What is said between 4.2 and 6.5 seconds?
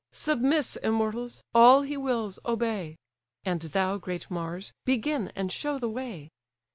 Mars, begin and show the way.